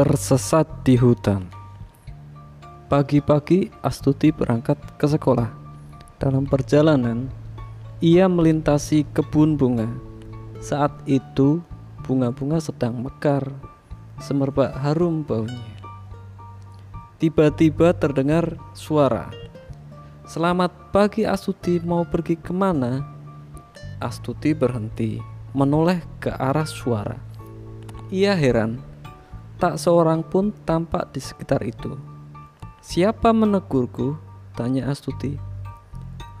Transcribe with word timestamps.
Tersesat 0.00 0.64
di 0.80 0.96
hutan. 0.96 1.44
Pagi-pagi 2.88 3.68
Astuti 3.84 4.32
berangkat 4.32 4.80
ke 4.96 5.04
sekolah. 5.04 5.52
Dalam 6.16 6.48
perjalanan, 6.48 7.28
ia 8.00 8.24
melintasi 8.24 9.04
kebun 9.12 9.60
bunga. 9.60 9.92
Saat 10.56 11.04
itu, 11.04 11.60
bunga-bunga 12.08 12.64
sedang 12.64 12.96
mekar, 12.96 13.44
semerbak 14.24 14.72
harum 14.72 15.20
baunya. 15.20 15.68
Tiba-tiba 17.20 17.92
terdengar 17.92 18.56
suara. 18.72 19.28
Selamat 20.24 20.72
pagi 20.96 21.28
Astuti, 21.28 21.76
mau 21.76 22.08
pergi 22.08 22.40
ke 22.40 22.56
mana? 22.56 23.04
Astuti 24.00 24.56
berhenti, 24.56 25.20
menoleh 25.52 26.00
ke 26.24 26.32
arah 26.32 26.64
suara. 26.64 27.20
Ia 28.08 28.32
heran, 28.32 28.89
tak 29.60 29.76
seorang 29.76 30.24
pun 30.24 30.56
tampak 30.64 31.12
di 31.12 31.20
sekitar 31.20 31.60
itu. 31.60 32.00
Siapa 32.80 33.36
menegurku? 33.36 34.16
Tanya 34.56 34.88
Astuti. 34.88 35.36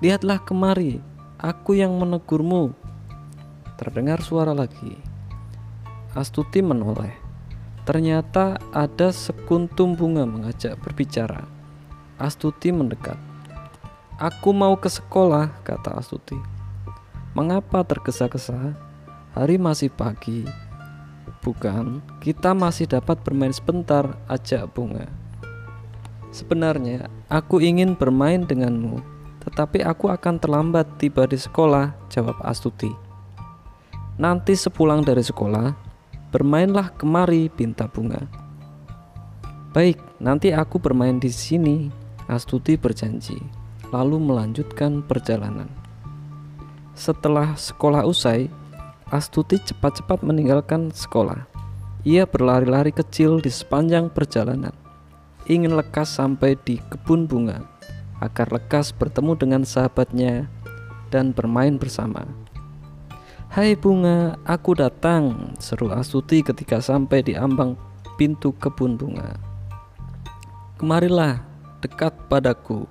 Lihatlah 0.00 0.40
kemari, 0.40 1.04
aku 1.36 1.76
yang 1.76 1.92
menegurmu. 2.00 2.72
Terdengar 3.76 4.24
suara 4.24 4.56
lagi. 4.56 4.96
Astuti 6.16 6.64
menoleh. 6.64 7.12
Ternyata 7.84 8.56
ada 8.72 9.12
sekuntum 9.12 9.92
bunga 9.92 10.24
mengajak 10.24 10.80
berbicara. 10.80 11.44
Astuti 12.16 12.72
mendekat. 12.72 13.20
Aku 14.16 14.56
mau 14.56 14.80
ke 14.80 14.88
sekolah, 14.88 15.60
kata 15.60 15.92
Astuti. 15.96 16.40
Mengapa 17.36 17.84
tergesa-gesa? 17.84 18.76
Hari 19.36 19.60
masih 19.60 19.92
pagi. 19.92 20.69
Bukan, 21.40 22.04
kita 22.20 22.52
masih 22.52 22.84
dapat 22.84 23.24
bermain 23.24 23.52
sebentar, 23.52 24.12
ajak 24.28 24.68
bunga. 24.76 25.08
Sebenarnya, 26.30 27.08
aku 27.32 27.64
ingin 27.64 27.96
bermain 27.96 28.44
denganmu, 28.44 29.00
tetapi 29.48 29.80
aku 29.80 30.12
akan 30.12 30.36
terlambat 30.36 31.00
tiba 31.00 31.24
di 31.24 31.40
sekolah, 31.40 31.96
jawab 32.12 32.36
Astuti. 32.44 32.92
Nanti 34.20 34.52
sepulang 34.52 35.00
dari 35.00 35.24
sekolah, 35.24 35.72
bermainlah 36.28 36.92
kemari, 37.00 37.48
pinta 37.48 37.88
bunga. 37.88 38.20
Baik, 39.72 39.96
nanti 40.20 40.52
aku 40.52 40.76
bermain 40.76 41.16
di 41.16 41.32
sini, 41.32 41.88
Astuti 42.28 42.76
berjanji, 42.76 43.40
lalu 43.88 44.20
melanjutkan 44.20 45.00
perjalanan. 45.00 45.72
Setelah 46.92 47.56
sekolah 47.56 48.04
usai, 48.04 48.52
Astuti 49.10 49.58
cepat-cepat 49.58 50.22
meninggalkan 50.22 50.94
sekolah. 50.94 51.46
Ia 52.06 52.24
berlari-lari 52.24 52.94
kecil 52.94 53.42
di 53.42 53.50
sepanjang 53.50 54.08
perjalanan 54.08 54.72
ingin 55.50 55.74
lekas 55.74 56.14
sampai 56.14 56.54
di 56.62 56.78
kebun 56.94 57.26
bunga 57.26 57.66
agar 58.22 58.52
lekas 58.54 58.94
bertemu 58.94 59.34
dengan 59.34 59.62
sahabatnya 59.66 60.46
dan 61.10 61.34
bermain 61.34 61.74
bersama. 61.74 62.22
Hai 63.50 63.74
bunga, 63.74 64.38
aku 64.46 64.78
datang, 64.78 65.58
seru 65.58 65.90
Astuti 65.90 66.38
ketika 66.46 66.78
sampai 66.78 67.26
di 67.26 67.34
ambang 67.34 67.74
pintu 68.14 68.54
kebun 68.54 68.94
bunga. 68.94 69.34
Kemarilah, 70.78 71.42
dekat 71.82 72.14
padaku. 72.30 72.86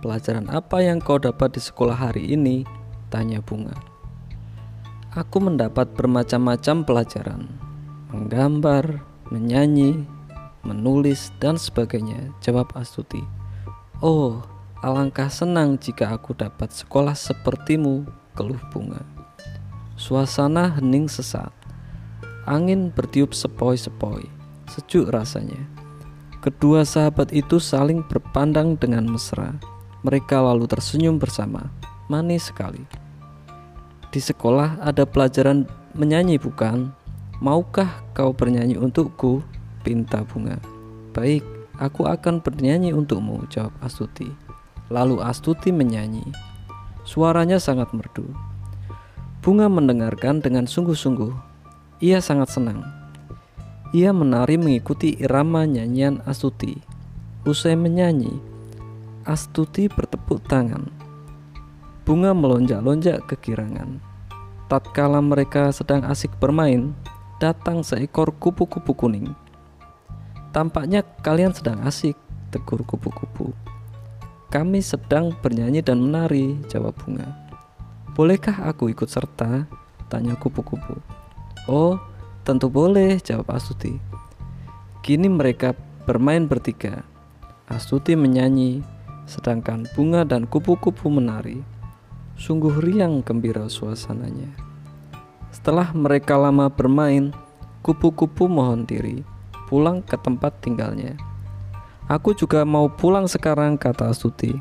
Pelajaran 0.00 0.48
apa 0.48 0.80
yang 0.80 1.04
kau 1.04 1.20
dapat 1.20 1.52
di 1.52 1.60
sekolah 1.60 1.96
hari 1.96 2.32
ini? 2.32 2.64
Tanya 3.12 3.44
bunga. 3.44 3.93
Aku 5.14 5.38
mendapat 5.38 5.94
bermacam-macam 5.94 6.82
pelajaran, 6.82 7.46
menggambar, 8.10 8.98
menyanyi, 9.30 10.02
menulis, 10.66 11.30
dan 11.38 11.54
sebagainya, 11.54 12.34
jawab 12.42 12.74
Astuti. 12.74 13.22
Oh, 14.02 14.42
alangkah 14.82 15.30
senang 15.30 15.78
jika 15.78 16.10
aku 16.10 16.34
dapat 16.34 16.74
sekolah 16.74 17.14
sepertimu, 17.14 18.02
keluh 18.34 18.58
bunga. 18.74 19.06
Suasana 19.94 20.74
hening 20.82 21.06
sesat. 21.06 21.54
Angin 22.42 22.90
bertiup 22.90 23.38
sepoi-sepoi, 23.38 24.26
sejuk 24.66 25.14
rasanya. 25.14 25.62
Kedua 26.42 26.82
sahabat 26.82 27.30
itu 27.30 27.62
saling 27.62 28.02
berpandang 28.02 28.74
dengan 28.74 29.06
mesra. 29.06 29.62
Mereka 30.02 30.42
lalu 30.42 30.66
tersenyum 30.66 31.22
bersama, 31.22 31.70
manis 32.10 32.50
sekali. 32.50 33.03
Di 34.14 34.22
sekolah 34.22 34.78
ada 34.78 35.02
pelajaran 35.02 35.66
menyanyi 35.98 36.38
bukan? 36.38 36.94
Maukah 37.42 38.06
kau 38.14 38.30
bernyanyi 38.30 38.78
untukku? 38.78 39.42
pinta 39.82 40.22
bunga. 40.22 40.62
Baik, 41.10 41.42
aku 41.82 42.06
akan 42.06 42.38
bernyanyi 42.38 42.94
untukmu, 42.94 43.42
jawab 43.50 43.74
Astuti. 43.82 44.30
Lalu 44.86 45.18
Astuti 45.18 45.74
menyanyi. 45.74 46.22
Suaranya 47.02 47.58
sangat 47.58 47.90
merdu. 47.90 48.24
Bunga 49.42 49.66
mendengarkan 49.66 50.40
dengan 50.40 50.64
sungguh-sungguh. 50.64 51.34
Ia 52.00 52.22
sangat 52.22 52.54
senang. 52.54 52.86
Ia 53.92 54.14
menari 54.14 54.56
mengikuti 54.56 55.18
irama 55.18 55.66
nyanyian 55.66 56.22
Astuti. 56.24 56.78
Usai 57.44 57.76
menyanyi, 57.76 58.32
Astuti 59.28 59.90
bertepuk 59.90 60.40
tangan. 60.48 61.03
Bunga 62.04 62.36
melonjak-lonjak 62.36 63.24
kegirangan. 63.24 64.00
Tatkala 64.68 65.24
mereka 65.24 65.72
sedang 65.72 66.04
asik 66.04 66.36
bermain, 66.36 66.92
datang 67.40 67.80
seekor 67.80 68.32
kupu-kupu 68.36 68.92
kuning 68.92 69.32
Tampaknya 70.54 71.02
kalian 71.26 71.50
sedang 71.50 71.82
asik, 71.82 72.14
tegur 72.54 72.86
kupu-kupu. 72.86 73.50
Kami 74.54 74.78
sedang 74.78 75.34
bernyanyi 75.42 75.82
dan 75.82 75.98
menari, 75.98 76.54
jawab 76.70 76.94
bunga. 76.94 77.26
Bolehkah 78.14 78.62
aku 78.70 78.86
ikut 78.86 79.10
serta? 79.10 79.66
Tanya 80.06 80.38
kupu-kupu. 80.38 81.02
Oh, 81.66 81.98
tentu 82.46 82.70
boleh, 82.70 83.18
jawab 83.18 83.50
Astuti. 83.50 83.98
Kini 85.02 85.26
mereka 85.26 85.74
bermain 86.06 86.46
bertiga. 86.46 87.02
Astuti 87.66 88.14
menyanyi, 88.14 88.78
sedangkan 89.26 89.90
bunga 89.98 90.22
dan 90.22 90.46
kupu-kupu 90.46 91.10
menari. 91.10 91.73
Sungguh 92.34 92.82
riang 92.82 93.22
gembira 93.22 93.70
suasananya. 93.70 94.50
Setelah 95.54 95.94
mereka 95.94 96.34
lama 96.34 96.66
bermain, 96.66 97.30
kupu-kupu 97.80 98.50
mohon 98.50 98.82
diri 98.82 99.22
pulang 99.66 100.04
ke 100.04 100.14
tempat 100.20 100.60
tinggalnya. 100.60 101.16
Aku 102.06 102.36
juga 102.36 102.62
mau 102.68 102.86
pulang 102.92 103.24
sekarang, 103.24 103.80
kata 103.80 104.12
Astuti. 104.12 104.52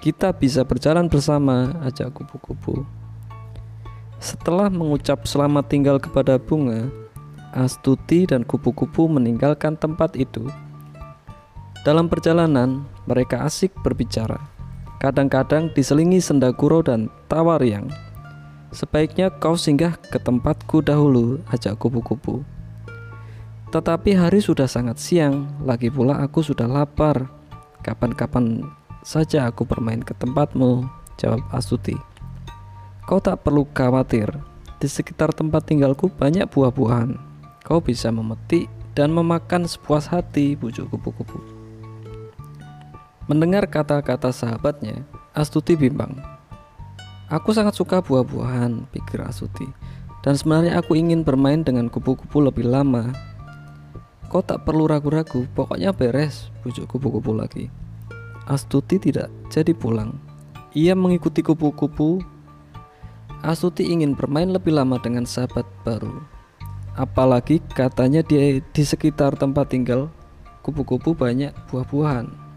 Kita 0.00 0.32
bisa 0.36 0.64
berjalan 0.64 1.08
bersama, 1.08 1.76
ajak 1.84 2.12
kupu-kupu. 2.12 2.84
Setelah 4.20 4.68
mengucap 4.68 5.24
selamat 5.24 5.64
tinggal 5.72 5.96
kepada 5.96 6.36
bunga, 6.36 6.92
Astuti 7.56 8.28
dan 8.28 8.44
kupu-kupu 8.44 9.08
meninggalkan 9.08 9.74
tempat 9.80 10.12
itu. 10.14 10.44
Dalam 11.82 12.12
perjalanan, 12.12 12.84
mereka 13.08 13.48
asik 13.48 13.72
berbicara. 13.80 14.49
Kadang-kadang 15.00 15.72
diselingi 15.72 16.20
sendaguro 16.20 16.84
dan 16.84 17.08
tawa 17.24 17.56
riang. 17.56 17.88
Sebaiknya 18.68 19.32
kau 19.32 19.56
singgah 19.56 19.96
ke 19.96 20.20
tempatku 20.20 20.84
dahulu, 20.84 21.40
ajak 21.48 21.80
kupu-kupu. 21.80 22.44
Tetapi 23.72 24.12
hari 24.12 24.44
sudah 24.44 24.68
sangat 24.68 25.00
siang, 25.00 25.48
lagi 25.64 25.88
pula 25.88 26.20
aku 26.20 26.44
sudah 26.44 26.68
lapar. 26.68 27.32
Kapan-kapan 27.80 28.60
saja 29.00 29.48
aku 29.48 29.64
bermain 29.64 30.04
ke 30.04 30.12
tempatmu, 30.12 30.84
jawab 31.16 31.40
Astuti. 31.48 31.96
Kau 33.08 33.24
tak 33.24 33.40
perlu 33.40 33.64
khawatir, 33.72 34.28
di 34.76 34.86
sekitar 34.86 35.32
tempat 35.32 35.64
tinggalku 35.64 36.12
banyak 36.12 36.44
buah-buahan. 36.44 37.16
Kau 37.64 37.80
bisa 37.80 38.12
memetik 38.12 38.68
dan 38.92 39.16
memakan 39.16 39.64
sepuas 39.64 40.12
hati, 40.12 40.60
bujuk 40.60 40.92
kupu-kupu. 40.92 41.49
Mendengar 43.30 43.70
kata-kata 43.70 44.34
sahabatnya, 44.34 45.06
Astuti 45.30 45.78
bimbang. 45.78 46.18
Aku 47.30 47.54
sangat 47.54 47.78
suka 47.78 48.02
buah-buahan, 48.02 48.90
pikir 48.90 49.22
Astuti. 49.22 49.70
Dan 50.26 50.34
sebenarnya 50.34 50.82
aku 50.82 50.98
ingin 50.98 51.22
bermain 51.22 51.62
dengan 51.62 51.86
kupu-kupu 51.86 52.42
lebih 52.42 52.66
lama 52.66 53.14
Kau 54.30 54.42
tak 54.46 54.62
perlu 54.62 54.86
ragu-ragu, 54.86 55.42
pokoknya 55.58 55.90
beres, 55.90 56.54
bujuk 56.62 56.86
kupu-kupu 56.86 57.34
lagi. 57.34 57.66
Astuti 58.46 58.98
tidak 58.98 59.26
jadi 59.50 59.74
pulang. 59.74 60.18
Ia 60.70 60.94
mengikuti 60.94 61.42
kupu-kupu. 61.42 62.22
Astuti 63.42 63.90
ingin 63.90 64.14
bermain 64.14 64.50
lebih 64.50 64.74
lama 64.74 65.02
dengan 65.02 65.26
sahabat 65.26 65.66
baru. 65.82 66.22
Apalagi 66.94 67.58
katanya 67.74 68.22
dia 68.22 68.58
di 68.58 68.82
sekitar 68.86 69.34
tempat 69.34 69.74
tinggal 69.74 70.10
kupu-kupu 70.62 71.10
banyak 71.10 71.50
buah-buahan. 71.66 72.49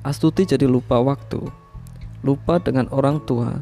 Astuti 0.00 0.48
jadi 0.48 0.64
lupa 0.64 0.96
waktu, 0.96 1.44
lupa 2.24 2.56
dengan 2.56 2.88
orang 2.88 3.20
tua, 3.28 3.60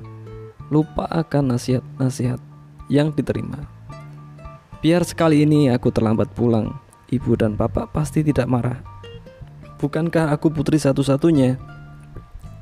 lupa 0.71 1.11
akan 1.11 1.59
nasihat-nasihat 1.59 2.39
yang 2.87 3.11
diterima. 3.11 3.67
Biar 4.79 5.03
sekali 5.03 5.43
ini 5.43 5.67
aku 5.67 5.91
terlambat 5.91 6.31
pulang, 6.39 6.79
ibu 7.11 7.35
dan 7.35 7.59
bapak 7.59 7.91
pasti 7.91 8.23
tidak 8.23 8.47
marah. 8.47 8.79
Bukankah 9.83 10.31
aku 10.31 10.55
putri 10.55 10.79
satu-satunya? 10.79 11.59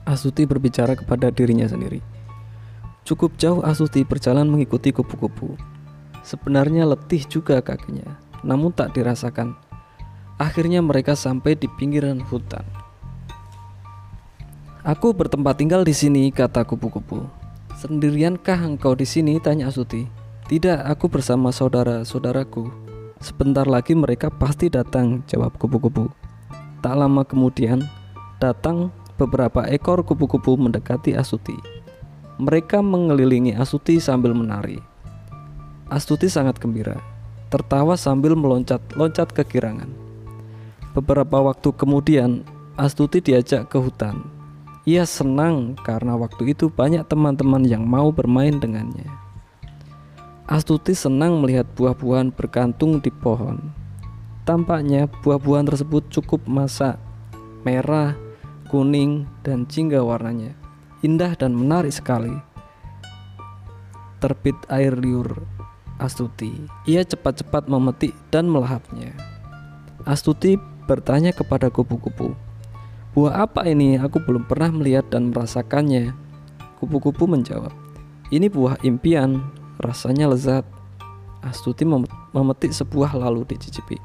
Astuti 0.08 0.49
berbicara 0.49 0.96
kepada 0.96 1.29
dirinya 1.29 1.69
sendiri. 1.69 2.00
Cukup 3.05 3.37
jauh 3.37 3.61
Astuti 3.61 4.08
berjalan 4.08 4.49
mengikuti 4.49 4.88
kupu-kupu. 4.88 5.52
Sebenarnya 6.25 6.88
letih 6.88 7.29
juga 7.29 7.61
kakinya, 7.61 8.17
namun 8.40 8.72
tak 8.72 8.96
dirasakan. 8.96 9.52
Akhirnya 10.40 10.81
mereka 10.81 11.12
sampai 11.12 11.61
di 11.61 11.69
pinggiran 11.76 12.25
hutan. 12.25 12.64
Aku 14.86 15.10
bertempat 15.10 15.58
tinggal 15.58 15.82
di 15.82 15.90
sini, 15.90 16.30
kata 16.30 16.62
kupu-kupu. 16.62 17.26
Sendiriankah 17.74 18.70
engkau 18.70 18.94
di 18.94 19.02
sini? 19.02 19.34
tanya 19.42 19.66
Astuti. 19.66 20.06
Tidak, 20.46 20.86
aku 20.86 21.10
bersama 21.10 21.50
saudara-saudaraku. 21.50 22.70
Sebentar 23.18 23.66
lagi 23.66 23.98
mereka 23.98 24.30
pasti 24.30 24.70
datang, 24.70 25.26
jawab 25.26 25.58
kupu-kupu. 25.58 26.06
Tak 26.86 26.94
lama 27.02 27.26
kemudian, 27.26 27.82
datang 28.38 28.94
beberapa 29.18 29.66
ekor 29.66 30.06
kupu-kupu 30.06 30.54
mendekati 30.54 31.18
Astuti. 31.18 31.58
Mereka 32.38 32.78
mengelilingi 32.78 33.58
Astuti 33.58 33.98
sambil 33.98 34.38
menari. 34.38 34.78
Astuti 35.90 36.30
sangat 36.30 36.62
gembira, 36.62 36.94
tertawa 37.50 37.98
sambil 37.98 38.38
meloncat-loncat 38.38 39.34
ke 39.34 39.42
kirangan. 39.50 39.90
Beberapa 40.94 41.42
waktu 41.42 41.74
kemudian, 41.74 42.46
Astuti 42.78 43.18
diajak 43.18 43.66
ke 43.66 43.82
hutan. 43.82 44.35
Ia 44.86 45.02
senang 45.02 45.74
karena 45.82 46.14
waktu 46.14 46.54
itu 46.54 46.70
banyak 46.70 47.04
teman-teman 47.10 47.66
yang 47.66 47.82
mau 47.82 48.14
bermain 48.14 48.54
dengannya. 48.54 49.10
Astuti 50.46 50.94
senang 50.94 51.42
melihat 51.42 51.66
buah-buahan 51.74 52.30
bergantung 52.30 53.02
di 53.02 53.10
pohon. 53.10 53.74
Tampaknya 54.46 55.10
buah-buahan 55.26 55.66
tersebut 55.66 56.06
cukup 56.14 56.46
masak, 56.46 57.02
merah, 57.66 58.14
kuning, 58.70 59.26
dan 59.42 59.66
jingga 59.66 60.06
warnanya 60.06 60.54
indah 61.06 61.38
dan 61.38 61.54
menarik 61.54 61.94
sekali. 61.94 62.34
Terbit 64.18 64.56
air 64.66 64.96
liur 64.98 65.46
Astuti. 65.96 66.52
Ia 66.84 67.06
cepat-cepat 67.06 67.72
memetik 67.72 68.12
dan 68.28 68.50
melahapnya. 68.52 69.16
Astuti 70.04 70.60
bertanya 70.84 71.32
kepada 71.32 71.72
kupu-kupu, 71.72 72.36
"Buah 73.16 73.48
apa 73.48 73.64
ini? 73.64 73.96
Aku 73.96 74.20
belum 74.20 74.44
pernah 74.44 74.68
melihat 74.68 75.08
dan 75.08 75.32
merasakannya." 75.32 76.12
Kupu-kupu 76.76 77.24
menjawab, 77.24 77.72
"Ini 78.28 78.52
buah 78.52 78.76
impian, 78.84 79.40
rasanya 79.80 80.28
lezat." 80.28 80.68
Astuti 81.40 81.88
memetik 82.36 82.76
sebuah 82.76 83.16
lalu 83.16 83.48
dicicipi. 83.48 83.96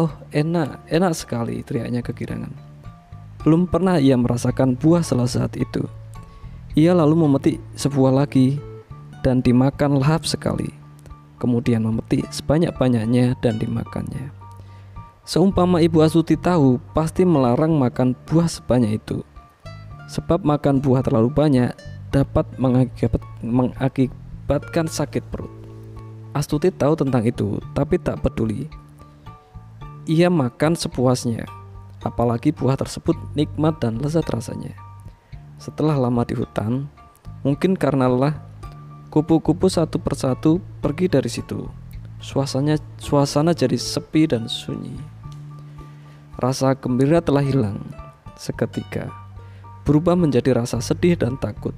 "Oh, 0.00 0.08
enak, 0.32 0.88
enak 0.88 1.12
sekali," 1.12 1.60
teriaknya 1.60 2.00
kegirangan. 2.00 2.56
Belum 3.44 3.68
pernah 3.68 4.00
ia 4.00 4.16
merasakan 4.16 4.80
buah 4.80 5.04
selezat 5.04 5.60
itu. 5.60 5.84
Ia 6.72 6.96
lalu 6.96 7.28
memetik 7.28 7.56
sebuah 7.76 8.24
lagi 8.24 8.56
dan 9.20 9.44
dimakan 9.44 10.00
lahap 10.00 10.24
sekali. 10.24 10.72
Kemudian 11.40 11.84
memetik 11.84 12.28
sebanyak-banyaknya 12.32 13.36
dan 13.44 13.60
dimakannya. 13.60 14.39
Seumpama 15.30 15.78
ibu 15.78 16.02
Asuti 16.02 16.34
tahu, 16.34 16.82
pasti 16.90 17.22
melarang 17.22 17.78
makan 17.78 18.18
buah 18.26 18.50
sebanyak 18.50 18.98
itu. 18.98 19.22
Sebab 20.10 20.42
makan 20.42 20.82
buah 20.82 21.06
terlalu 21.06 21.30
banyak 21.30 21.70
dapat 22.10 22.50
mengakibat, 22.58 23.22
mengakibatkan 23.38 24.90
sakit 24.90 25.22
perut. 25.30 25.54
Astuti 26.34 26.74
tahu 26.74 26.98
tentang 26.98 27.22
itu, 27.22 27.62
tapi 27.78 28.02
tak 28.02 28.26
peduli. 28.26 28.66
Ia 30.10 30.26
makan 30.26 30.74
sepuasnya, 30.74 31.46
apalagi 32.02 32.50
buah 32.50 32.74
tersebut 32.74 33.14
nikmat 33.38 33.78
dan 33.78 34.02
lezat 34.02 34.26
rasanya. 34.34 34.74
Setelah 35.62 35.94
lama 35.94 36.26
di 36.26 36.34
hutan, 36.34 36.90
mungkin 37.46 37.78
karena 37.78 38.10
lelah, 38.10 38.34
kupu-kupu 39.14 39.70
satu 39.70 40.02
persatu 40.02 40.58
pergi 40.82 41.06
dari 41.06 41.30
situ. 41.30 41.70
Suasananya, 42.18 42.82
suasana 42.98 43.54
jadi 43.54 43.78
sepi 43.78 44.26
dan 44.26 44.50
sunyi. 44.50 45.19
Rasa 46.40 46.72
gembira 46.72 47.20
telah 47.20 47.44
hilang 47.44 47.84
seketika, 48.40 49.12
berubah 49.84 50.16
menjadi 50.16 50.56
rasa 50.56 50.80
sedih 50.80 51.12
dan 51.12 51.36
takut. 51.36 51.76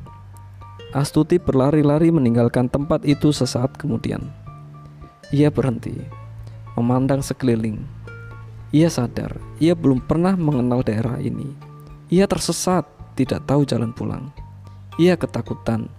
Astuti 0.94 1.42
berlari-lari 1.42 2.14
meninggalkan 2.14 2.70
tempat 2.70 3.02
itu 3.02 3.34
sesaat 3.34 3.74
kemudian. 3.74 4.22
Ia 5.34 5.50
berhenti, 5.50 5.98
memandang 6.78 7.26
sekeliling. 7.26 7.82
Ia 8.70 8.86
sadar, 8.86 9.34
ia 9.58 9.74
belum 9.74 9.98
pernah 10.06 10.38
mengenal 10.38 10.86
daerah 10.86 11.18
ini. 11.18 11.50
Ia 12.06 12.30
tersesat 12.30 12.86
tidak 13.18 13.42
tahu 13.50 13.66
jalan 13.66 13.90
pulang. 13.90 14.30
Ia 14.94 15.18
ketakutan, 15.18 15.90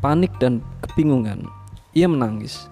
panik 0.00 0.32
dan 0.40 0.64
kebingungan. 0.80 1.52
Ia 1.92 2.08
menangis. 2.08 2.64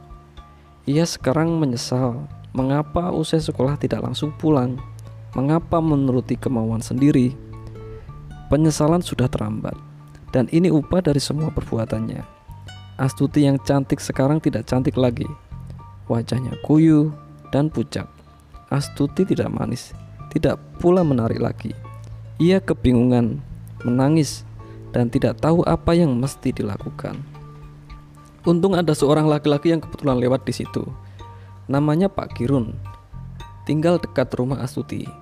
Ia 0.88 1.05
sekarang 1.05 1.61
menyesal 1.61 2.25
mengapa 2.56 3.12
usai 3.12 3.44
sekolah 3.44 3.76
tidak 3.76 4.00
langsung 4.00 4.32
pulang, 4.41 4.81
mengapa 5.32 5.81
menuruti 5.81 6.37
kemauan 6.37 6.81
sendiri. 6.84 7.37
Penyesalan 8.52 9.00
sudah 9.00 9.32
terlambat, 9.32 9.73
dan 10.31 10.44
ini 10.52 10.69
upah 10.69 11.00
dari 11.00 11.20
semua 11.20 11.49
perbuatannya. 11.49 12.20
Astuti 13.00 13.49
yang 13.49 13.56
cantik 13.64 13.99
sekarang 13.99 14.38
tidak 14.44 14.69
cantik 14.69 15.00
lagi. 15.00 15.25
Wajahnya 16.06 16.61
kuyu 16.61 17.08
dan 17.49 17.73
pucat. 17.73 18.05
Astuti 18.69 19.25
tidak 19.25 19.49
manis, 19.49 19.96
tidak 20.29 20.61
pula 20.76 21.00
menarik 21.00 21.40
lagi. 21.40 21.73
Ia 22.37 22.61
kebingungan 22.61 23.40
menangis, 23.88 24.44
dan 24.93 25.08
tidak 25.08 25.40
tahu 25.40 25.64
apa 25.64 25.96
yang 25.96 26.12
mesti 26.20 26.52
dilakukan. 26.52 27.17
Untung 28.44 28.76
ada 28.76 28.93
seorang 28.93 29.26
laki-laki 29.31 29.73
yang 29.73 29.81
kebetulan 29.81 30.20
lewat 30.20 30.44
di 30.44 30.52
situ. 30.52 30.84
Namanya 31.70 32.12
Pak 32.12 32.37
Kirun. 32.37 32.76
Tinggal 33.64 34.02
dekat 34.02 34.34
rumah 34.34 34.61
Astuti. 34.61 35.22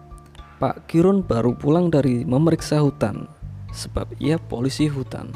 Pak 0.60 0.92
Kirun 0.92 1.24
baru 1.24 1.56
pulang 1.56 1.88
dari 1.88 2.20
memeriksa 2.20 2.84
hutan 2.84 3.24
sebab 3.72 4.12
ia 4.20 4.36
polisi 4.36 4.92
hutan. 4.92 5.32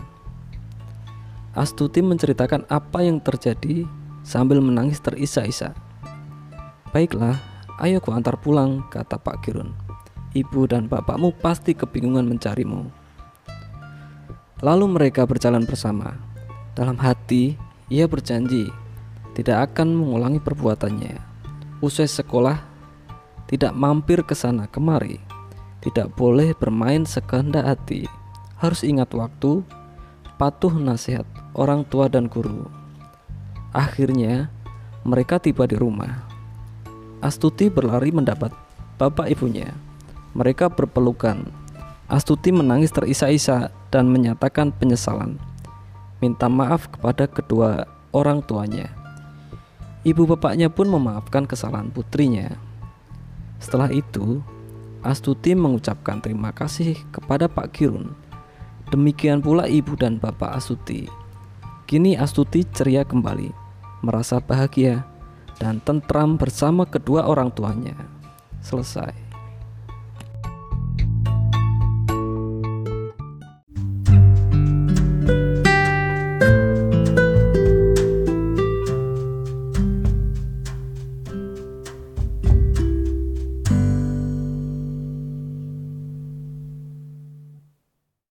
Astuti 1.57 2.05
menceritakan 2.05 2.69
apa 2.69 3.01
yang 3.01 3.25
terjadi 3.25 3.89
sambil 4.21 4.61
menangis 4.61 5.01
terisak-isak. 5.01 5.73
Baiklah, 6.93 7.41
ayo 7.81 8.05
ku 8.05 8.13
antar 8.13 8.37
pulang, 8.37 8.85
kata 8.93 9.17
Pak 9.17 9.41
Kirun. 9.49 9.73
Ibu 10.37 10.69
dan 10.69 10.93
bapakmu 10.93 11.33
pasti 11.41 11.73
kebingungan 11.73 12.29
mencarimu. 12.29 12.93
Lalu 14.61 14.85
mereka 14.93 15.25
berjalan 15.25 15.65
bersama. 15.65 16.21
Dalam 16.77 17.01
hati, 17.01 17.57
ia 17.89 18.05
berjanji 18.05 18.69
tidak 19.33 19.73
akan 19.73 19.89
mengulangi 19.97 20.37
perbuatannya. 20.37 21.17
Usai 21.81 22.13
sekolah, 22.13 22.74
tidak 23.51 23.77
mampir 23.77 24.25
ke 24.25 24.33
sana 24.33 24.65
kemari, 24.69 25.21
tidak 25.85 26.13
boleh 26.17 26.57
bermain 26.57 27.05
sekehendak 27.05 27.65
hati, 27.65 28.09
harus 28.57 28.81
ingat 28.81 29.13
waktu, 29.13 29.61
patuh 30.41 30.73
nasihat 30.73 31.29
orang 31.53 31.85
tua 31.87 32.09
dan 32.09 32.27
guru. 32.27 32.67
Akhirnya, 33.75 34.49
mereka 35.05 35.37
tiba 35.37 35.69
di 35.69 35.77
rumah. 35.77 36.25
Astuti 37.21 37.69
berlari 37.69 38.13
mendapat 38.13 38.53
bapak 38.97 39.33
ibunya. 39.33 39.73
Mereka 40.33 40.73
berpelukan. 40.73 41.45
Astuti 42.07 42.53
menangis 42.53 42.93
terisak-isak 42.93 43.73
dan 43.89 44.11
menyatakan 44.11 44.71
penyesalan. 44.75 45.41
Minta 46.21 46.49
maaf 46.49 46.89
kepada 46.89 47.29
kedua 47.29 47.89
orang 48.15 48.41
tuanya. 48.45 48.93
Ibu 50.05 50.37
bapaknya 50.37 50.69
pun 50.69 50.89
memaafkan 50.89 51.49
kesalahan 51.49 51.89
putrinya. 51.89 52.55
Setelah 53.65 53.89
itu, 53.89 54.45
Astuti 55.01 55.57
mengucapkan 55.57 56.21
terima 56.21 56.53
kasih 56.53 57.01
kepada 57.09 57.49
Pak 57.49 57.73
Kirun. 57.73 58.13
Demikian 58.93 59.41
pula 59.41 59.65
ibu 59.65 59.97
dan 59.97 60.21
bapak 60.21 60.53
Astuti. 60.53 61.09
Kini 61.89 62.13
Astuti 62.13 62.69
ceria 62.69 63.09
kembali, 63.09 63.49
merasa 64.05 64.37
bahagia 64.37 65.09
dan 65.57 65.81
tentram 65.81 66.37
bersama 66.37 66.85
kedua 66.85 67.25
orang 67.25 67.49
tuanya. 67.57 67.97
Selesai. 68.61 69.24